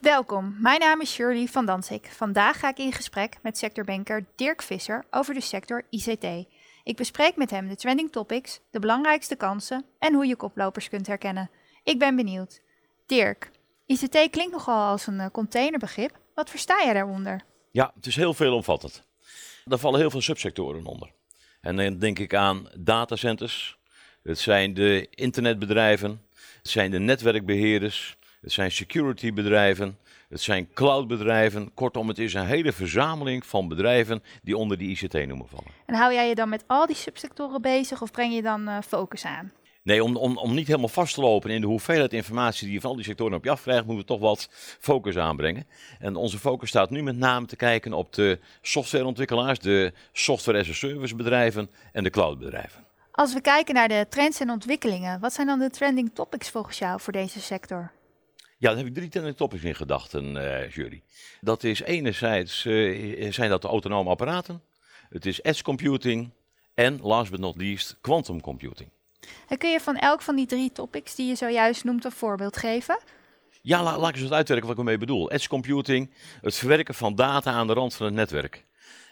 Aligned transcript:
Welkom, 0.00 0.56
mijn 0.60 0.80
naam 0.80 1.00
is 1.00 1.12
Shirley 1.12 1.46
van 1.46 1.66
Dansik. 1.66 2.06
Vandaag 2.06 2.58
ga 2.58 2.68
ik 2.68 2.78
in 2.78 2.92
gesprek 2.92 3.36
met 3.42 3.58
sectorbanker 3.58 4.26
Dirk 4.36 4.62
Visser 4.62 5.04
over 5.10 5.34
de 5.34 5.40
sector 5.40 5.86
ICT. 5.90 6.24
Ik 6.84 6.96
bespreek 6.96 7.36
met 7.36 7.50
hem 7.50 7.68
de 7.68 7.76
trending 7.76 8.12
topics, 8.12 8.60
de 8.70 8.78
belangrijkste 8.78 9.36
kansen 9.36 9.84
en 9.98 10.14
hoe 10.14 10.26
je 10.26 10.36
koplopers 10.36 10.88
kunt 10.88 11.06
herkennen. 11.06 11.50
Ik 11.84 11.98
ben 11.98 12.16
benieuwd. 12.16 12.60
Dirk, 13.06 13.50
ICT 13.86 14.30
klinkt 14.30 14.52
nogal 14.52 14.90
als 14.90 15.06
een 15.06 15.20
eh, 15.20 15.30
containerbegrip. 15.32 16.18
Wat 16.34 16.50
versta 16.50 16.82
jij 16.84 16.92
daaronder? 16.92 17.40
Ja, 17.70 17.92
het 17.94 18.06
is 18.06 18.16
heel 18.16 18.34
veelomvattend. 18.34 19.04
Daar 19.64 19.78
vallen 19.78 20.00
heel 20.00 20.10
veel 20.10 20.20
subsectoren 20.20 20.86
onder. 20.86 21.12
En 21.60 21.76
dan 21.76 21.98
denk 21.98 22.18
ik 22.18 22.34
aan 22.34 22.68
datacenters, 22.76 23.78
het 24.22 24.38
zijn 24.38 24.74
de 24.74 25.06
internetbedrijven, 25.10 26.22
het 26.56 26.68
zijn 26.68 26.90
de 26.90 26.98
netwerkbeheerders, 26.98 28.17
het 28.40 28.52
zijn 28.52 28.72
securitybedrijven, 28.72 29.98
het 30.28 30.40
zijn 30.40 30.72
cloudbedrijven. 30.72 31.74
Kortom, 31.74 32.08
het 32.08 32.18
is 32.18 32.34
een 32.34 32.46
hele 32.46 32.72
verzameling 32.72 33.46
van 33.46 33.68
bedrijven 33.68 34.22
die 34.42 34.56
onder 34.56 34.78
die 34.78 34.90
ICT 34.90 35.12
noemen 35.12 35.48
vallen. 35.48 35.70
En 35.86 35.94
hou 35.94 36.12
jij 36.12 36.28
je 36.28 36.34
dan 36.34 36.48
met 36.48 36.64
al 36.66 36.86
die 36.86 36.96
subsectoren 36.96 37.62
bezig 37.62 38.02
of 38.02 38.10
breng 38.10 38.34
je 38.34 38.42
dan 38.42 38.68
uh, 38.68 38.78
focus 38.86 39.24
aan? 39.24 39.52
Nee, 39.82 40.04
om, 40.04 40.16
om, 40.16 40.36
om 40.36 40.54
niet 40.54 40.66
helemaal 40.66 40.88
vast 40.88 41.14
te 41.14 41.20
lopen 41.20 41.50
in 41.50 41.60
de 41.60 41.66
hoeveelheid 41.66 42.12
informatie 42.12 42.64
die 42.64 42.74
je 42.74 42.80
van 42.80 42.90
al 42.90 42.96
die 42.96 43.04
sectoren 43.04 43.36
op 43.36 43.44
je 43.44 43.50
afkrijgt, 43.50 43.84
moeten 43.84 44.06
we 44.06 44.12
toch 44.12 44.20
wat 44.20 44.48
focus 44.80 45.16
aanbrengen. 45.16 45.66
En 45.98 46.16
onze 46.16 46.38
focus 46.38 46.68
staat 46.68 46.90
nu 46.90 47.02
met 47.02 47.16
name 47.16 47.46
te 47.46 47.56
kijken 47.56 47.92
op 47.92 48.12
de 48.12 48.38
softwareontwikkelaars, 48.62 49.58
de 49.58 49.92
software 50.12 50.58
as 50.58 50.68
a 50.68 50.72
service 50.72 51.16
bedrijven 51.16 51.70
en 51.92 52.04
de 52.04 52.10
cloudbedrijven. 52.10 52.84
Als 53.10 53.34
we 53.34 53.40
kijken 53.40 53.74
naar 53.74 53.88
de 53.88 54.06
trends 54.08 54.40
en 54.40 54.50
ontwikkelingen, 54.50 55.20
wat 55.20 55.32
zijn 55.32 55.46
dan 55.46 55.58
de 55.58 55.70
trending 55.70 56.10
topics 56.14 56.50
volgens 56.50 56.78
jou 56.78 57.00
voor 57.00 57.12
deze 57.12 57.40
sector? 57.40 57.90
Ja, 58.60 58.68
daar 58.68 58.84
heb 58.84 58.96
ik 58.96 59.10
drie 59.10 59.34
topics 59.34 59.62
in 59.62 59.74
gedachten, 59.74 60.36
uh, 60.36 60.70
jury. 60.70 61.02
Dat 61.40 61.64
is 61.64 61.80
enerzijds 61.80 62.64
uh, 62.64 63.32
zijn 63.32 63.50
dat 63.50 63.62
de 63.62 63.68
autonome 63.68 64.10
apparaten, 64.10 64.62
het 65.08 65.26
is 65.26 65.42
edge 65.42 65.62
computing 65.62 66.30
en 66.74 66.98
last 67.02 67.30
but 67.30 67.40
not 67.40 67.56
least 67.56 67.96
quantum 68.00 68.40
computing. 68.40 68.90
En 69.48 69.58
kun 69.58 69.70
je 69.70 69.80
van 69.80 69.96
elk 69.96 70.22
van 70.22 70.36
die 70.36 70.46
drie 70.46 70.72
topics 70.72 71.14
die 71.14 71.28
je 71.28 71.34
zojuist 71.34 71.84
noemt 71.84 72.04
een 72.04 72.12
voorbeeld 72.12 72.56
geven? 72.56 72.98
Ja, 73.62 73.82
la, 73.82 73.98
laat 73.98 74.08
ik 74.08 74.14
eens 74.14 74.24
wat 74.24 74.32
uitwerken 74.32 74.66
wat 74.66 74.76
ik 74.76 74.82
ermee 74.82 74.98
bedoel. 74.98 75.30
Edge 75.30 75.48
computing, 75.48 76.10
het 76.40 76.56
verwerken 76.56 76.94
van 76.94 77.14
data 77.14 77.52
aan 77.52 77.66
de 77.66 77.72
rand 77.72 77.94
van 77.94 78.06
het 78.06 78.14
netwerk. 78.14 78.64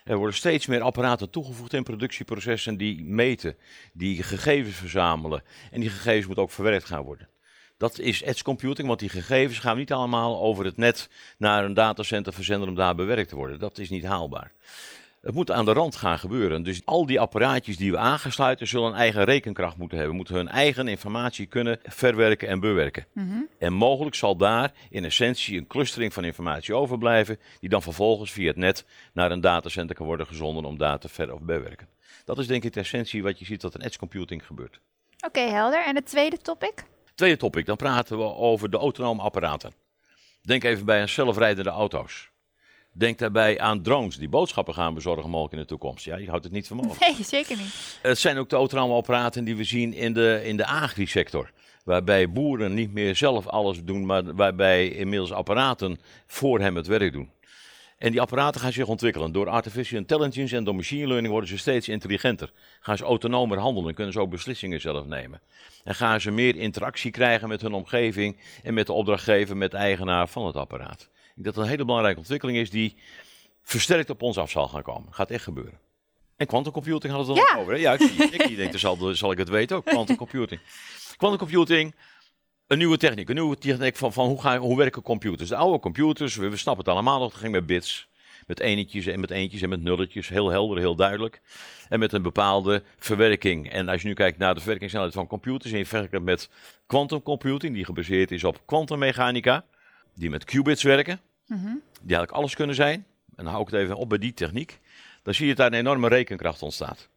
Er 0.03 0.17
worden 0.17 0.35
steeds 0.35 0.65
meer 0.65 0.81
apparaten 0.81 1.29
toegevoegd 1.29 1.73
in 1.73 1.83
productieprocessen 1.83 2.77
die 2.77 3.03
meten, 3.03 3.57
die 3.93 4.23
gegevens 4.23 4.75
verzamelen. 4.75 5.43
En 5.71 5.79
die 5.79 5.89
gegevens 5.89 6.25
moeten 6.25 6.43
ook 6.43 6.51
verwerkt 6.51 6.85
gaan 6.85 7.03
worden. 7.03 7.29
Dat 7.77 7.99
is 7.99 8.21
edge 8.21 8.43
computing, 8.43 8.87
want 8.87 8.99
die 8.99 9.09
gegevens 9.09 9.59
gaan 9.59 9.77
niet 9.77 9.91
allemaal 9.91 10.41
over 10.41 10.65
het 10.65 10.77
net 10.77 11.09
naar 11.37 11.65
een 11.65 11.73
datacenter 11.73 12.33
verzenden 12.33 12.69
om 12.69 12.75
daar 12.75 12.95
bewerkt 12.95 13.29
te 13.29 13.35
worden. 13.35 13.59
Dat 13.59 13.77
is 13.77 13.89
niet 13.89 14.05
haalbaar. 14.05 14.51
Het 15.21 15.35
moet 15.35 15.51
aan 15.51 15.65
de 15.65 15.73
rand 15.73 15.95
gaan 15.95 16.19
gebeuren. 16.19 16.63
Dus 16.63 16.81
al 16.85 17.05
die 17.05 17.19
apparaatjes 17.19 17.77
die 17.77 17.91
we 17.91 17.97
aangesluiten 17.97 18.67
zullen 18.67 18.87
een 18.87 18.97
eigen 18.97 19.23
rekenkracht 19.23 19.77
moeten 19.77 19.97
hebben. 19.97 20.15
Moeten 20.15 20.35
hun 20.35 20.47
eigen 20.47 20.87
informatie 20.87 21.45
kunnen 21.45 21.79
verwerken 21.83 22.47
en 22.47 22.59
bewerken. 22.59 23.05
Mm 23.13 23.47
En 23.57 23.73
mogelijk 23.73 24.15
zal 24.15 24.37
daar 24.37 24.71
in 24.89 25.05
essentie 25.05 25.57
een 25.57 25.67
clustering 25.67 26.13
van 26.13 26.23
informatie 26.23 26.75
overblijven. 26.75 27.39
Die 27.59 27.69
dan 27.69 27.81
vervolgens 27.81 28.31
via 28.31 28.47
het 28.47 28.55
net 28.55 28.85
naar 29.13 29.31
een 29.31 29.41
datacenter 29.41 29.95
kan 29.95 30.05
worden 30.05 30.27
gezonden 30.27 30.65
om 30.65 30.77
daar 30.77 30.99
te 30.99 31.09
ver 31.09 31.33
of 31.33 31.41
bewerken. 31.41 31.87
Dat 32.25 32.37
is 32.37 32.47
denk 32.47 32.63
ik 32.63 32.73
de 32.73 32.79
essentie 32.79 33.23
wat 33.23 33.39
je 33.39 33.45
ziet 33.45 33.61
dat 33.61 33.75
in 33.75 33.81
edge 33.81 33.97
computing 33.97 34.45
gebeurt. 34.45 34.79
Oké, 35.25 35.39
helder. 35.39 35.85
En 35.85 35.95
het 35.95 36.05
tweede 36.05 36.37
topic? 36.37 36.83
Tweede 37.17 37.37
topic, 37.37 37.65
dan 37.65 37.75
praten 37.75 38.17
we 38.17 38.23
over 38.23 38.69
de 38.69 38.77
autonome 38.77 39.21
apparaten. 39.21 39.73
Denk 40.41 40.63
even 40.63 40.85
bij 40.85 41.01
een 41.01 41.09
zelfrijdende 41.09 41.69
auto's. 41.69 42.29
Denk 42.91 43.17
daarbij 43.17 43.59
aan 43.59 43.81
drones 43.81 44.17
die 44.17 44.29
boodschappen 44.29 44.73
gaan 44.73 44.93
bezorgen 44.93 45.29
mogelijk 45.29 45.53
in 45.53 45.59
de 45.59 45.65
toekomst. 45.65 46.05
Ja, 46.05 46.17
je 46.17 46.29
houdt 46.29 46.43
het 46.43 46.53
niet 46.53 46.67
van 46.67 46.77
mogelijk. 46.77 46.99
Nee, 46.99 47.25
zeker 47.25 47.57
niet. 47.57 47.99
Het 48.01 48.17
zijn 48.17 48.37
ook 48.37 48.49
de 48.49 48.55
autonome 48.55 48.93
apparaten 48.93 49.43
die 49.43 49.55
we 49.55 49.63
zien 49.63 49.93
in 49.93 50.13
de, 50.13 50.41
in 50.43 50.57
de 50.57 50.65
agri-sector. 50.65 51.51
Waarbij 51.83 52.31
boeren 52.31 52.73
niet 52.73 52.93
meer 52.93 53.15
zelf 53.15 53.47
alles 53.47 53.83
doen, 53.83 54.05
maar 54.05 54.35
waarbij 54.35 54.87
inmiddels 54.87 55.31
apparaten 55.31 55.99
voor 56.27 56.59
hem 56.59 56.75
het 56.75 56.87
werk 56.87 57.11
doen. 57.11 57.31
En 57.97 58.11
die 58.11 58.21
apparaten 58.21 58.61
gaan 58.61 58.71
zich 58.71 58.87
ontwikkelen. 58.87 59.31
Door 59.31 59.49
artificial 59.49 59.99
intelligence 59.99 60.55
en 60.55 60.63
door 60.63 60.75
machine 60.75 61.07
learning 61.07 61.31
worden 61.31 61.49
ze 61.49 61.57
steeds 61.57 61.89
intelligenter. 61.89 62.51
Gaan 62.79 62.97
ze 62.97 63.03
autonomer 63.03 63.57
handelen, 63.57 63.93
kunnen 63.93 64.13
ze 64.13 64.19
ook 64.19 64.29
beslissingen 64.29 64.81
zelf 64.81 65.05
nemen. 65.05 65.41
En 65.83 65.95
gaan 65.95 66.21
ze 66.21 66.31
meer 66.31 66.55
interactie 66.55 67.11
krijgen 67.11 67.47
met 67.47 67.61
hun 67.61 67.73
omgeving 67.73 68.37
en 68.63 68.73
met 68.73 68.85
de 68.85 68.93
opdrachtgever, 68.93 69.57
met 69.57 69.71
de 69.71 69.77
eigenaar 69.77 70.27
van 70.27 70.45
het 70.45 70.55
apparaat. 70.55 71.01
Ik 71.01 71.07
denk 71.33 71.45
dat 71.45 71.55
het 71.55 71.63
een 71.63 71.69
hele 71.69 71.85
belangrijke 71.85 72.19
ontwikkeling 72.19 72.57
is 72.57 72.69
die 72.69 72.95
versterkt 73.63 74.09
op 74.09 74.21
ons 74.21 74.37
af 74.37 74.49
zal 74.49 74.67
gaan 74.67 74.81
komen. 74.83 75.13
Gaat 75.13 75.31
echt 75.31 75.43
gebeuren. 75.43 75.79
En 76.35 76.47
quantum 76.47 76.71
computing 76.71 77.13
hadden 77.13 77.33
we 77.33 77.39
het 77.39 77.49
dan 77.49 77.57
Ja. 77.57 77.61
over. 77.63 77.73
Hè? 77.73 77.79
Ja, 77.79 77.93
ik, 77.93 78.55
denk, 78.55 78.77
zal, 78.77 78.97
zal 79.15 79.31
ik 79.31 79.37
het 79.37 79.49
weten 79.49 79.75
ook. 79.75 79.85
Quantum 79.85 80.15
computing. 80.15 80.61
Een 82.67 82.77
nieuwe 82.77 82.97
techniek. 82.97 83.29
Een 83.29 83.35
nieuwe 83.35 83.57
techniek 83.57 83.95
van, 83.95 84.13
van 84.13 84.27
hoe, 84.27 84.41
gaan, 84.41 84.57
hoe 84.57 84.77
werken 84.77 85.01
computers. 85.01 85.49
De 85.49 85.55
oude 85.55 85.79
computers, 85.79 86.35
we, 86.35 86.49
we 86.49 86.57
snappen 86.57 86.85
het 86.85 86.93
allemaal 86.93 87.19
nog, 87.19 87.31
het 87.31 87.39
ging 87.39 87.51
met 87.51 87.65
bits. 87.65 88.07
Met 88.47 88.59
enetjes 88.59 89.05
en 89.05 89.19
met 89.19 89.31
eentjes 89.31 89.61
en 89.61 89.69
met 89.69 89.81
nulletjes. 89.81 90.29
Heel 90.29 90.49
helder, 90.49 90.77
heel 90.77 90.95
duidelijk. 90.95 91.41
En 91.89 91.99
met 91.99 92.13
een 92.13 92.21
bepaalde 92.21 92.83
verwerking. 92.97 93.71
En 93.71 93.89
als 93.89 94.01
je 94.01 94.07
nu 94.07 94.13
kijkt 94.13 94.37
naar 94.37 94.53
de 94.53 94.59
verwerkingssnelheid 94.59 95.13
van 95.13 95.27
computers. 95.27 95.71
En 95.71 95.77
je 95.77 95.85
vergelijkt 95.85 96.13
het 96.13 96.23
met 96.23 96.49
quantum 96.87 97.21
computing, 97.21 97.73
die 97.73 97.85
gebaseerd 97.85 98.31
is 98.31 98.43
op 98.43 98.61
kwantummechanica. 98.65 99.65
Die 100.15 100.29
met 100.29 100.43
qubits 100.43 100.83
werken. 100.83 101.19
Mhm. 101.45 101.63
Die 101.63 101.75
eigenlijk 102.01 102.31
alles 102.31 102.55
kunnen 102.55 102.75
zijn. 102.75 103.05
En 103.35 103.43
dan 103.43 103.47
hou 103.47 103.61
ik 103.61 103.71
het 103.71 103.81
even 103.81 103.95
op 103.95 104.09
bij 104.09 104.17
die 104.17 104.33
techniek. 104.33 104.79
Dan 105.23 105.33
zie 105.33 105.47
je 105.47 105.55
dat 105.55 105.69
daar 105.69 105.79
een 105.79 105.85
enorme 105.85 106.07
rekenkracht 106.07 106.61
ontstaat. 106.61 107.09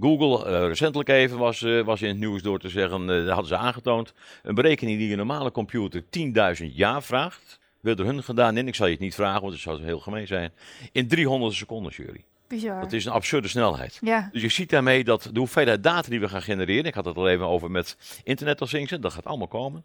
Google, 0.00 0.46
eh, 0.46 0.66
recentelijk 0.66 1.08
even, 1.08 1.38
was, 1.38 1.62
eh, 1.62 1.80
was 1.80 2.02
in 2.02 2.08
het 2.08 2.18
nieuws 2.18 2.42
door 2.42 2.58
te 2.58 2.68
zeggen, 2.68 3.06
dat 3.06 3.28
hadden 3.28 3.46
ze 3.46 3.56
aangetoond. 3.56 4.12
Een 4.42 4.54
berekening 4.54 4.98
die 4.98 5.10
een 5.10 5.16
normale 5.16 5.50
computer 5.50 6.02
10.000 6.10 6.76
jaar 6.76 7.02
vraagt, 7.02 7.60
werd 7.80 7.96
door 7.96 8.06
hun 8.06 8.22
gedaan. 8.22 8.56
En 8.56 8.68
ik 8.68 8.74
zal 8.74 8.86
je 8.86 8.92
het 8.92 9.00
niet 9.00 9.14
vragen, 9.14 9.40
want 9.40 9.52
het 9.52 9.62
zou 9.62 9.82
heel 9.82 10.00
gemeen 10.00 10.26
zijn. 10.26 10.52
In 10.92 11.08
300 11.08 11.54
seconden, 11.54 11.92
jury. 11.92 12.24
Bizar. 12.50 12.80
Dat 12.80 12.92
is 12.92 13.04
een 13.04 13.12
absurde 13.12 13.48
snelheid. 13.48 13.98
Ja. 14.00 14.28
Dus 14.32 14.42
je 14.42 14.48
ziet 14.48 14.70
daarmee 14.70 15.04
dat 15.04 15.28
de 15.32 15.38
hoeveelheid 15.38 15.82
data 15.82 16.08
die 16.08 16.20
we 16.20 16.28
gaan 16.28 16.42
genereren, 16.42 16.84
ik 16.84 16.94
had 16.94 17.04
het 17.04 17.16
al 17.16 17.28
even 17.28 17.46
over 17.46 17.70
met 17.70 17.96
Internet 18.24 18.60
of 18.60 18.68
Things, 18.68 18.90
dat 18.90 19.12
gaat 19.12 19.24
allemaal 19.24 19.48
komen. 19.48 19.84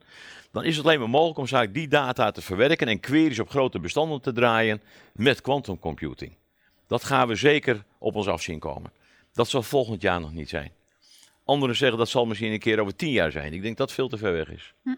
Dan 0.52 0.64
is 0.64 0.78
het 0.78 0.86
alleen 0.86 1.00
maar 1.00 1.10
mogelijk 1.10 1.40
om 1.40 1.48
zaak 1.48 1.74
die 1.74 1.88
data 1.88 2.32
te 2.32 2.42
verwerken 2.42 2.88
en 2.88 3.00
queries 3.00 3.40
op 3.40 3.50
grote 3.50 3.80
bestanden 3.80 4.22
te 4.22 4.34
draaien 4.34 4.82
met 5.14 5.42
quantum 5.42 5.80
computing. 5.80 6.36
Dat 6.88 7.04
gaan 7.04 7.28
we 7.28 7.36
zeker 7.36 7.84
op 7.98 8.16
ons 8.16 8.28
af 8.28 8.42
zien 8.42 8.60
komen. 8.60 8.92
Dat 9.35 9.47
zal 9.47 9.63
volgend 9.63 10.01
jaar 10.01 10.19
nog 10.19 10.34
niet 10.34 10.50
zijn. 10.50 10.72
Anderen 11.46 11.75
zeggen 11.75 11.97
dat 11.97 12.09
zal 12.09 12.25
misschien 12.25 12.51
een 12.51 12.59
keer 12.59 12.79
over 12.79 12.96
tien 12.96 13.12
jaar 13.12 13.31
zijn. 13.31 13.53
Ik 13.53 13.62
denk 13.62 13.78
dat 13.78 13.91
veel 13.91 14.07
te 14.07 14.18
ver 14.18 14.31
weg 14.31 14.51
is. 14.51 14.73
Hm. 14.84 14.96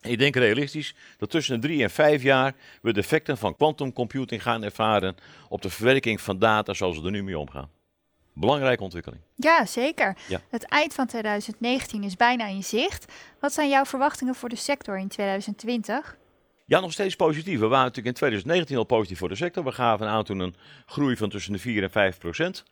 Ik 0.00 0.18
denk 0.18 0.36
realistisch 0.36 0.94
dat 1.18 1.30
tussen 1.30 1.60
de 1.60 1.66
drie 1.66 1.82
en 1.82 1.90
vijf 1.90 2.22
jaar 2.22 2.54
we 2.82 2.92
de 2.92 3.00
effecten 3.00 3.38
van 3.38 3.56
quantum 3.56 3.92
computing 3.92 4.42
gaan 4.42 4.62
ervaren 4.62 5.16
op 5.48 5.62
de 5.62 5.70
verwerking 5.70 6.20
van 6.20 6.38
data 6.38 6.72
zoals 6.72 6.98
we 6.98 7.04
er 7.04 7.10
nu 7.10 7.22
mee 7.22 7.38
omgaan. 7.38 7.70
Belangrijke 8.32 8.82
ontwikkeling. 8.82 9.22
ja, 9.36 9.66
zeker. 9.66 10.16
Ja. 10.28 10.40
Het 10.50 10.64
eind 10.64 10.94
van 10.94 11.06
2019 11.06 12.02
is 12.02 12.16
bijna 12.16 12.46
in 12.46 12.64
zicht. 12.64 13.12
Wat 13.40 13.52
zijn 13.52 13.68
jouw 13.68 13.84
verwachtingen 13.84 14.34
voor 14.34 14.48
de 14.48 14.56
sector 14.56 14.98
in 14.98 15.08
2020? 15.08 16.16
Ja, 16.66 16.80
nog 16.80 16.92
steeds 16.92 17.16
positief. 17.16 17.58
We 17.58 17.66
waren 17.66 17.84
natuurlijk 17.84 18.06
in 18.06 18.14
2019 18.14 18.76
al 18.76 18.84
positief 18.84 19.18
voor 19.18 19.28
de 19.28 19.34
sector. 19.34 19.64
We 19.64 19.72
gaven 19.72 20.08
aan 20.08 20.24
toen 20.24 20.38
een 20.38 20.54
groei 20.86 21.16
van 21.16 21.28
tussen 21.28 21.52
de 21.52 21.58
4 21.58 21.82
en 21.82 21.90
5 21.90 22.18
procent. 22.18 22.64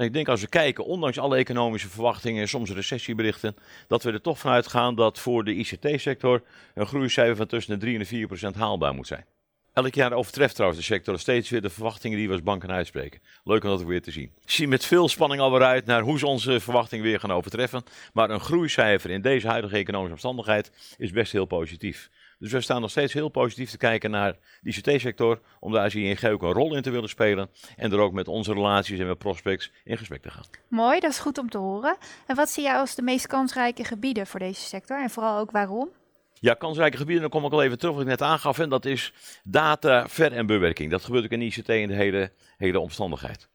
En 0.00 0.06
ik 0.06 0.12
denk 0.12 0.28
als 0.28 0.40
we 0.40 0.46
kijken, 0.46 0.84
ondanks 0.84 1.18
alle 1.18 1.36
economische 1.36 1.88
verwachtingen 1.88 2.42
en 2.42 2.48
soms 2.48 2.70
recessieberichten, 2.70 3.56
dat 3.86 4.02
we 4.02 4.12
er 4.12 4.20
toch 4.20 4.38
vanuit 4.38 4.66
gaan 4.66 4.94
dat 4.94 5.18
voor 5.18 5.44
de 5.44 5.54
ICT-sector 5.54 6.42
een 6.74 6.86
groeicijfer 6.86 7.36
van 7.36 7.46
tussen 7.46 7.74
de 7.74 7.80
3 7.80 7.92
en 7.92 8.00
de 8.00 8.06
4 8.06 8.26
procent 8.26 8.54
haalbaar 8.54 8.94
moet 8.94 9.06
zijn. 9.06 9.24
Elk 9.72 9.94
jaar 9.94 10.12
overtreft 10.12 10.54
trouwens 10.54 10.80
de 10.80 10.86
sector 10.86 11.18
steeds 11.18 11.50
weer 11.50 11.60
de 11.60 11.70
verwachtingen 11.70 12.18
die 12.18 12.26
we 12.26 12.32
als 12.32 12.42
banken 12.42 12.70
uitspreken. 12.70 13.20
Leuk 13.44 13.64
om 13.64 13.70
dat 13.70 13.82
weer 13.82 14.02
te 14.02 14.10
zien. 14.10 14.32
Ik 14.42 14.50
zie 14.50 14.68
met 14.68 14.84
veel 14.84 15.08
spanning 15.08 15.40
alweer 15.40 15.62
uit 15.62 15.86
naar 15.86 16.02
hoe 16.02 16.18
ze 16.18 16.26
onze 16.26 16.60
verwachtingen 16.60 17.04
weer 17.04 17.20
gaan 17.20 17.32
overtreffen. 17.32 17.82
Maar 18.12 18.30
een 18.30 18.40
groeicijfer 18.40 19.10
in 19.10 19.22
deze 19.22 19.48
huidige 19.48 19.76
economische 19.76 20.12
omstandigheid 20.12 20.96
is 20.98 21.10
best 21.10 21.32
heel 21.32 21.44
positief. 21.44 22.10
Dus 22.40 22.52
we 22.52 22.60
staan 22.60 22.80
nog 22.80 22.90
steeds 22.90 23.12
heel 23.12 23.28
positief 23.28 23.70
te 23.70 23.76
kijken 23.76 24.10
naar 24.10 24.36
de 24.60 24.70
ICT-sector, 24.70 25.40
om 25.58 25.72
daar 25.72 25.90
zie 25.90 26.06
je 26.06 26.30
ook 26.30 26.42
een 26.42 26.52
rol 26.52 26.76
in 26.76 26.82
te 26.82 26.90
willen 26.90 27.08
spelen 27.08 27.50
en 27.76 27.92
er 27.92 27.98
ook 27.98 28.12
met 28.12 28.28
onze 28.28 28.52
relaties 28.52 28.98
en 28.98 29.06
met 29.06 29.18
prospects 29.18 29.72
in 29.84 29.98
gesprek 29.98 30.22
te 30.22 30.30
gaan. 30.30 30.44
Mooi, 30.68 31.00
dat 31.00 31.10
is 31.10 31.18
goed 31.18 31.38
om 31.38 31.50
te 31.50 31.58
horen. 31.58 31.96
En 32.26 32.36
wat 32.36 32.50
zie 32.50 32.62
jij 32.62 32.76
als 32.76 32.94
de 32.94 33.02
meest 33.02 33.26
kansrijke 33.26 33.84
gebieden 33.84 34.26
voor 34.26 34.40
deze 34.40 34.60
sector 34.60 35.02
en 35.02 35.10
vooral 35.10 35.38
ook 35.38 35.50
waarom? 35.50 35.88
Ja, 36.34 36.54
kansrijke 36.54 36.96
gebieden, 36.96 37.20
dan 37.20 37.30
kom 37.30 37.44
ik 37.44 37.52
al 37.52 37.62
even 37.62 37.78
terug 37.78 37.94
wat 37.94 38.02
ik 38.02 38.08
net 38.08 38.22
aangaf, 38.22 38.58
en 38.58 38.68
dat 38.68 38.84
is 38.84 39.12
data, 39.44 40.08
ver- 40.08 40.32
en 40.32 40.46
bewerking. 40.46 40.90
Dat 40.90 41.04
gebeurt 41.04 41.24
ook 41.24 41.30
in 41.30 41.42
ICT 41.42 41.68
in 41.68 41.88
de 41.88 41.94
hele, 41.94 42.32
hele 42.56 42.80
omstandigheid. 42.80 43.48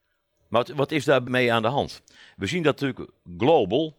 Maar 0.48 0.64
wat, 0.64 0.76
wat 0.76 0.90
is 0.90 1.04
daarmee 1.04 1.52
aan 1.52 1.62
de 1.62 1.68
hand? 1.68 2.02
We 2.36 2.46
zien 2.46 2.62
dat 2.62 2.80
natuurlijk 2.80 3.10
global 3.38 3.96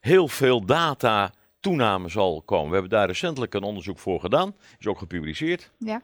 heel 0.00 0.28
veel 0.28 0.64
data 0.64 1.32
toename 1.60 2.08
zal 2.08 2.42
komen. 2.42 2.66
We 2.66 2.72
hebben 2.72 2.90
daar 2.90 3.06
recentelijk 3.06 3.54
een 3.54 3.62
onderzoek 3.62 3.98
voor 3.98 4.20
gedaan, 4.20 4.54
is 4.78 4.86
ook 4.86 4.98
gepubliceerd. 4.98 5.70
Ja. 5.78 6.02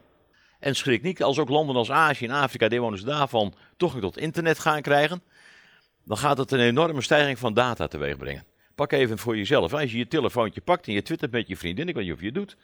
En 0.59 0.75
schrik 0.75 1.01
niet, 1.01 1.23
als 1.23 1.39
ook 1.39 1.49
landen 1.49 1.75
als 1.75 1.91
Azië 1.91 2.25
en 2.25 2.31
Afrika, 2.31 2.67
de 2.67 2.75
inwoners 2.75 3.03
daarvan, 3.03 3.53
toegang 3.77 4.01
tot 4.01 4.17
internet 4.17 4.59
gaan 4.59 4.81
krijgen, 4.81 5.21
dan 6.03 6.17
gaat 6.17 6.37
het 6.37 6.51
een 6.51 6.59
enorme 6.59 7.01
stijging 7.01 7.39
van 7.39 7.53
data 7.53 7.87
teweeg 7.87 8.17
brengen. 8.17 8.45
Pak 8.75 8.91
even 8.91 9.17
voor 9.17 9.37
jezelf. 9.37 9.73
Als 9.73 9.91
je 9.91 9.97
je 9.97 10.07
telefoontje 10.07 10.61
pakt 10.61 10.87
en 10.87 10.93
je 10.93 11.01
twittert 11.01 11.31
met 11.31 11.47
je 11.47 11.57
vriendin, 11.57 11.87
ik 11.87 11.95
weet 11.95 12.03
niet 12.03 12.13
of 12.13 12.19
je 12.19 12.25
het 12.25 12.35
doet. 12.35 12.57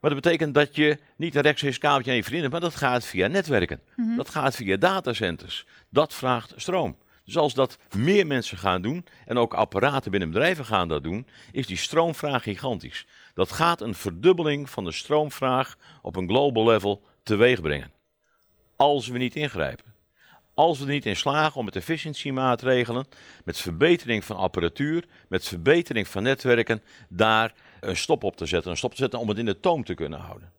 Maar 0.00 0.10
dat 0.10 0.22
betekent 0.22 0.54
dat 0.54 0.76
je 0.76 0.98
niet 1.16 1.34
een 1.34 1.42
rechtstreeks 1.42 1.78
kabeltje 1.78 2.10
aan 2.10 2.16
je 2.16 2.24
vrienden, 2.24 2.50
maar 2.50 2.60
dat 2.60 2.74
gaat 2.74 3.04
via 3.04 3.26
netwerken. 3.26 3.80
Dat 4.16 4.28
gaat 4.28 4.56
via 4.56 4.76
datacenters. 4.76 5.66
Dat 5.88 6.14
vraagt 6.14 6.52
stroom. 6.56 6.96
Dus 7.24 7.36
als 7.36 7.54
dat 7.54 7.78
meer 7.96 8.26
mensen 8.26 8.58
gaan 8.58 8.82
doen 8.82 9.06
en 9.26 9.38
ook 9.38 9.54
apparaten 9.54 10.10
binnen 10.10 10.30
bedrijven 10.30 10.64
gaan 10.64 10.88
dat 10.88 11.02
doen, 11.02 11.26
is 11.52 11.66
die 11.66 11.76
stroomvraag 11.76 12.42
gigantisch. 12.42 13.06
Dat 13.34 13.52
gaat 13.52 13.80
een 13.80 13.94
verdubbeling 13.94 14.70
van 14.70 14.84
de 14.84 14.92
stroomvraag 14.92 15.76
op 16.02 16.16
een 16.16 16.28
global 16.28 16.64
level 16.64 17.02
teweeg 17.22 17.60
brengen. 17.60 17.92
Als 18.76 19.08
we 19.08 19.18
niet 19.18 19.36
ingrijpen. 19.36 19.92
Als 20.54 20.78
we 20.78 20.84
er 20.84 20.90
niet 20.90 21.06
in 21.06 21.16
slagen 21.16 21.58
om 21.58 21.64
met 21.64 21.76
efficiëntiemaatregelen, 21.76 23.06
met 23.44 23.58
verbetering 23.58 24.24
van 24.24 24.36
apparatuur, 24.36 25.04
met 25.28 25.48
verbetering 25.48 26.08
van 26.08 26.22
netwerken, 26.22 26.82
daar 27.08 27.54
een 27.80 27.96
stop 27.96 28.24
op 28.24 28.36
te 28.36 28.46
zetten. 28.46 28.70
Een 28.70 28.76
stop 28.76 28.90
te 28.90 28.96
zetten 28.96 29.18
om 29.18 29.28
het 29.28 29.38
in 29.38 29.44
de 29.44 29.60
toom 29.60 29.84
te 29.84 29.94
kunnen 29.94 30.18
houden. 30.18 30.52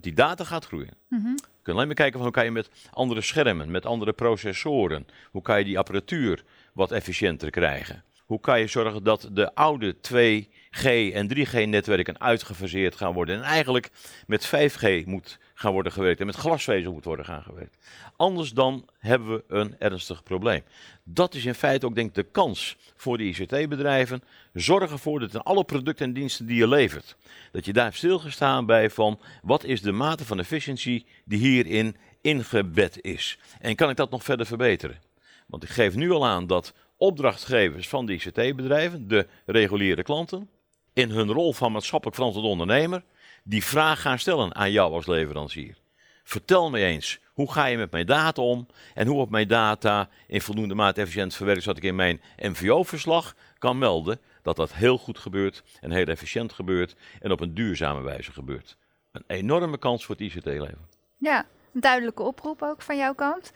Die 0.00 0.12
data 0.12 0.44
gaat 0.44 0.66
groeien. 0.66 0.96
Mhm. 1.08 1.22
We 1.22 1.72
kunnen 1.72 1.74
alleen 1.82 1.86
maar 1.86 1.94
kijken 1.94 2.12
van 2.12 2.22
hoe 2.22 2.30
kan 2.30 2.44
je 2.44 2.50
met 2.50 2.70
andere 2.92 3.20
schermen, 3.20 3.70
met 3.70 3.86
andere 3.86 4.12
processoren, 4.12 5.06
hoe 5.30 5.42
kan 5.42 5.58
je 5.58 5.64
die 5.64 5.78
apparatuur 5.78 6.44
wat 6.72 6.92
efficiënter 6.92 7.50
krijgen. 7.50 8.04
Hoe 8.26 8.40
kan 8.40 8.60
je 8.60 8.66
zorgen 8.66 9.04
dat 9.04 9.28
de 9.32 9.54
oude 9.54 9.94
2G 9.94 10.84
en 11.12 11.28
3G 11.28 11.68
netwerken 11.68 12.20
uitgefaseerd 12.20 12.96
gaan 12.96 13.12
worden 13.12 13.36
en 13.36 13.42
eigenlijk 13.42 13.90
met 14.26 14.46
5G 14.46 15.04
moet 15.04 15.38
gaan 15.58 15.72
worden 15.72 15.92
gewerkt 15.92 16.20
en 16.20 16.26
met 16.26 16.36
glasvezel 16.36 16.92
moet 16.92 17.04
worden 17.04 17.24
gaan 17.24 17.42
gewerkt. 17.42 17.76
Anders 18.16 18.52
dan 18.52 18.88
hebben 18.98 19.36
we 19.36 19.44
een 19.48 19.74
ernstig 19.78 20.22
probleem. 20.22 20.62
Dat 21.04 21.34
is 21.34 21.44
in 21.44 21.54
feite 21.54 21.86
ook 21.86 21.94
denk 21.94 22.08
ik 22.08 22.14
de 22.14 22.30
kans 22.30 22.76
voor 22.96 23.18
de 23.18 23.24
ICT-bedrijven. 23.24 24.22
Zorg 24.52 24.90
ervoor 24.90 25.20
dat 25.20 25.34
in 25.34 25.40
alle 25.40 25.64
producten 25.64 26.06
en 26.06 26.12
diensten 26.12 26.46
die 26.46 26.56
je 26.56 26.68
levert, 26.68 27.16
dat 27.52 27.64
je 27.64 27.72
daar 27.72 27.94
stilgestaan 27.94 28.66
bij 28.66 28.90
van 28.90 29.20
wat 29.42 29.64
is 29.64 29.82
de 29.82 29.92
mate 29.92 30.24
van 30.24 30.38
efficiëntie 30.38 31.06
die 31.24 31.38
hierin 31.38 31.96
ingebed 32.20 33.02
is. 33.02 33.38
En 33.60 33.74
kan 33.74 33.90
ik 33.90 33.96
dat 33.96 34.10
nog 34.10 34.24
verder 34.24 34.46
verbeteren? 34.46 35.00
Want 35.46 35.62
ik 35.62 35.68
geef 35.68 35.94
nu 35.94 36.10
al 36.10 36.26
aan 36.26 36.46
dat 36.46 36.74
opdrachtgevers 36.96 37.88
van 37.88 38.06
de 38.06 38.12
ICT-bedrijven, 38.12 39.08
de 39.08 39.26
reguliere 39.46 40.02
klanten, 40.02 40.48
in 40.92 41.10
hun 41.10 41.32
rol 41.32 41.52
van 41.52 41.72
maatschappelijk 41.72 42.16
verantwoord 42.16 42.46
ondernemer, 42.46 43.02
die 43.48 43.64
vraag 43.64 44.00
gaan 44.00 44.18
stellen 44.18 44.54
aan 44.54 44.70
jou 44.72 44.92
als 44.92 45.06
leverancier. 45.06 45.76
Vertel 46.24 46.70
me 46.70 46.78
eens, 46.78 47.18
hoe 47.32 47.52
ga 47.52 47.64
je 47.66 47.76
met 47.76 47.90
mijn 47.90 48.06
data 48.06 48.42
om 48.42 48.66
en 48.94 49.06
hoe 49.06 49.20
op 49.20 49.30
mijn 49.30 49.48
data 49.48 50.08
in 50.26 50.40
voldoende 50.40 50.74
mate 50.74 51.00
efficiënt 51.00 51.34
verwerkt, 51.34 51.62
zodat 51.62 51.76
ik 51.76 51.82
in 51.84 51.94
mijn 51.94 52.20
MVO-verslag 52.36 53.34
kan 53.58 53.78
melden 53.78 54.20
dat 54.42 54.56
dat 54.56 54.74
heel 54.74 54.98
goed 54.98 55.18
gebeurt 55.18 55.62
en 55.80 55.90
heel 55.90 56.04
efficiënt 56.04 56.52
gebeurt 56.52 56.94
en 57.20 57.32
op 57.32 57.40
een 57.40 57.54
duurzame 57.54 58.02
wijze 58.02 58.32
gebeurt. 58.32 58.76
Een 59.12 59.24
enorme 59.26 59.78
kans 59.78 60.04
voor 60.04 60.14
het 60.18 60.24
ICT-leven. 60.24 60.88
Ja, 61.18 61.46
een 61.74 61.80
duidelijke 61.80 62.22
oproep 62.22 62.62
ook 62.62 62.82
van 62.82 62.96
jouw 62.96 63.14
kant. 63.14 63.52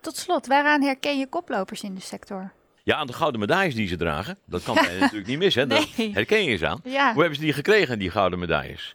Tot 0.00 0.16
slot, 0.16 0.46
waaraan 0.46 0.82
herken 0.82 1.18
je 1.18 1.26
koplopers 1.28 1.82
in 1.82 1.94
de 1.94 2.00
sector? 2.00 2.52
Ja, 2.82 2.96
aan 2.96 3.06
de 3.06 3.12
gouden 3.12 3.40
medailles 3.40 3.74
die 3.74 3.88
ze 3.88 3.96
dragen. 3.96 4.38
Dat 4.46 4.62
kan 4.62 4.74
mij 4.84 4.98
natuurlijk 4.98 5.26
niet 5.26 5.38
mis, 5.38 5.54
hè? 5.54 5.66
Dat 5.66 5.96
Nee. 5.96 6.12
herken 6.12 6.44
je 6.44 6.50
eens 6.50 6.62
aan. 6.62 6.80
Ja. 6.84 7.12
Hoe 7.12 7.20
hebben 7.20 7.38
ze 7.38 7.44
die 7.44 7.52
gekregen, 7.52 7.98
die 7.98 8.10
gouden 8.10 8.38
medailles? 8.38 8.94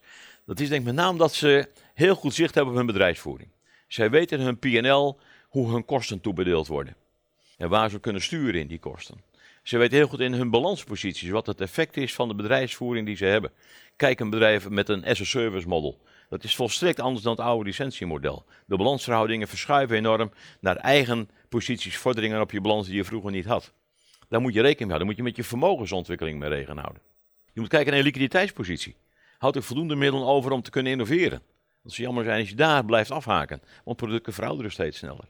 Dat 0.50 0.60
is 0.60 0.70
denk 0.70 0.82
ik 0.82 0.88
met 0.88 0.96
name 0.96 1.18
dat 1.18 1.34
ze 1.34 1.70
heel 1.94 2.16
goed 2.16 2.34
zicht 2.34 2.56
hebben 2.56 2.72
op 2.74 2.78
hun 2.78 2.88
bedrijfsvoering. 2.88 3.50
Zij 3.88 4.10
weten 4.10 4.40
in 4.40 4.46
hun 4.46 4.60
PNL 4.60 5.20
hoe 5.50 5.72
hun 5.72 5.86
kosten 5.86 6.22
toebedeeld 6.22 6.68
worden. 6.68 6.96
En 7.58 7.70
waar 7.70 7.90
ze 7.90 8.00
kunnen 8.00 8.22
sturen 8.22 8.60
in 8.62 8.68
die 8.68 8.80
kosten. 8.80 9.22
Ze 9.64 9.78
weten 9.78 9.98
heel 9.98 10.08
goed 10.08 10.20
in 10.20 10.34
hun 10.34 10.50
balansposities 10.50 11.30
wat 11.30 11.46
het 11.46 11.62
effect 11.62 11.98
is 11.98 12.14
van 12.14 12.28
de 12.28 12.36
bedrijfsvoering 12.36 13.06
die 13.06 13.16
ze 13.16 13.26
hebben. 13.26 13.52
Kijk 13.96 14.20
een 14.20 14.30
bedrijf 14.30 14.70
met 14.70 14.90
een 14.90 15.06
as-a-service 15.06 15.68
model. 15.68 16.02
Dat 16.30 16.44
is 16.44 16.56
volstrekt 16.56 17.00
anders 17.00 17.24
dan 17.24 17.32
het 17.32 17.42
oude 17.42 17.66
licentiemodel. 17.66 18.46
De 18.66 18.78
balansverhoudingen 18.78 19.48
verschuiven 19.48 19.98
enorm 19.98 20.32
naar 20.60 20.76
eigen 20.76 21.30
posities, 21.50 21.98
vorderingen 21.98 22.42
op 22.42 22.52
je 22.52 22.62
balans 22.62 22.88
die 22.88 22.96
je 22.96 23.04
vroeger 23.04 23.32
niet 23.32 23.46
had. 23.46 23.74
Daar 24.30 24.42
moet 24.42 24.54
je 24.54 24.62
rekening 24.62 24.90
mee 24.90 24.98
houden. 24.98 24.98
Daar 24.98 25.06
moet 25.06 25.16
je 25.16 25.24
met 25.24 25.36
je 25.36 25.44
vermogensontwikkeling 25.44 26.40
mee 26.40 26.50
rekening 26.50 26.80
houden. 26.80 27.02
Je 27.54 27.60
moet 27.60 27.70
kijken 27.70 27.88
naar 27.88 27.98
je 27.98 28.06
liquiditeitspositie. 28.06 28.96
Houd 29.40 29.56
er 29.56 29.64
voldoende 29.64 29.96
middelen 29.96 30.28
over 30.28 30.52
om 30.52 30.62
te 30.62 30.70
kunnen 30.70 30.92
innoveren. 30.92 31.42
Dat 31.84 31.94
zou 31.94 32.08
jammer 32.08 32.24
zijn 32.24 32.40
als 32.40 32.50
je 32.50 32.56
daar 32.56 32.86
blijft 32.86 33.12
afhaken, 33.12 33.62
want 33.84 33.98
producten 33.98 34.34
verouderen 34.34 34.72
steeds 34.72 34.98
sneller. 34.98 35.26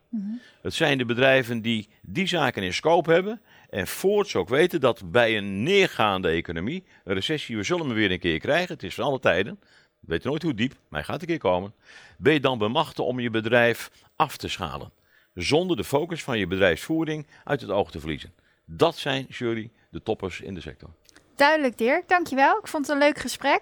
Het 0.61 0.73
zijn 0.73 0.97
de 0.97 1.05
bedrijven 1.05 1.61
die 1.61 1.89
die 2.01 2.27
zaken 2.27 2.63
in 2.63 2.73
scope 2.73 3.11
hebben 3.11 3.41
en 3.69 3.87
voorts 3.87 4.35
ook 4.35 4.49
weten 4.49 4.79
dat 4.79 5.11
bij 5.11 5.37
een 5.37 5.63
neergaande 5.63 6.29
economie, 6.29 6.83
een 7.03 7.13
recessie, 7.13 7.57
we 7.57 7.63
zullen 7.63 7.85
hem 7.85 7.95
weer 7.95 8.11
een 8.11 8.19
keer 8.19 8.39
krijgen, 8.39 8.73
het 8.73 8.83
is 8.83 8.95
van 8.95 9.05
alle 9.05 9.19
tijden, 9.19 9.59
we 9.99 10.07
weten 10.07 10.29
nooit 10.29 10.43
hoe 10.43 10.53
diep, 10.53 10.71
maar 10.71 10.99
hij 10.99 11.03
gaat 11.03 11.21
een 11.21 11.27
keer 11.27 11.37
komen, 11.37 11.73
ben 12.17 12.33
je 12.33 12.39
dan 12.39 12.57
bemachtigd 12.57 12.99
om 12.99 13.19
je 13.19 13.29
bedrijf 13.29 13.91
af 14.15 14.37
te 14.37 14.47
schalen, 14.47 14.91
zonder 15.33 15.77
de 15.77 15.83
focus 15.83 16.23
van 16.23 16.39
je 16.39 16.47
bedrijfsvoering 16.47 17.27
uit 17.43 17.61
het 17.61 17.69
oog 17.69 17.91
te 17.91 17.99
verliezen. 17.99 18.33
Dat 18.65 18.97
zijn, 18.97 19.25
jury, 19.29 19.71
de 19.91 20.03
toppers 20.03 20.41
in 20.41 20.53
de 20.53 20.61
sector. 20.61 20.89
Duidelijk, 21.35 21.77
Dirk. 21.77 22.07
Dankjewel. 22.07 22.57
Ik 22.57 22.67
vond 22.67 22.87
het 22.87 22.95
een 22.95 23.01
leuk 23.01 23.17
gesprek. 23.17 23.61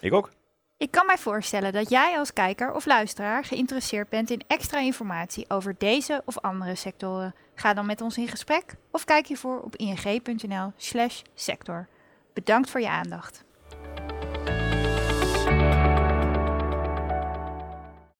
Ik 0.00 0.12
ook. 0.12 0.30
Ik 0.76 0.90
kan 0.90 1.06
mij 1.06 1.18
voorstellen 1.18 1.72
dat 1.72 1.90
jij 1.90 2.18
als 2.18 2.32
kijker 2.32 2.72
of 2.72 2.86
luisteraar 2.86 3.44
geïnteresseerd 3.44 4.08
bent 4.08 4.30
in 4.30 4.42
extra 4.46 4.78
informatie 4.78 5.44
over 5.48 5.74
deze 5.78 6.22
of 6.24 6.38
andere 6.38 6.74
sectoren. 6.74 7.34
Ga 7.54 7.74
dan 7.74 7.86
met 7.86 8.00
ons 8.00 8.16
in 8.16 8.28
gesprek 8.28 8.74
of 8.90 9.04
kijk 9.04 9.26
hiervoor 9.26 9.60
op 9.60 9.76
ing.nl/sector. 9.76 11.88
Bedankt 12.32 12.70
voor 12.70 12.80
je 12.80 12.88
aandacht. 12.88 13.44